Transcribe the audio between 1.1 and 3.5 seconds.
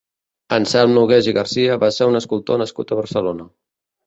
i Garcia va ser un escultor nascut a Barcelona.